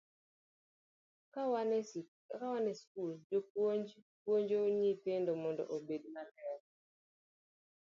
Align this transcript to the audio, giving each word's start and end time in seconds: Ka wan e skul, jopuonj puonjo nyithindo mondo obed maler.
Ka 1.33 1.41
wan 2.51 2.65
e 2.71 2.73
skul, 2.81 3.11
jopuonj 3.29 3.87
puonjo 4.23 4.59
nyithindo 4.79 5.31
mondo 5.43 5.63
obed 5.75 6.03
maler. 6.13 6.59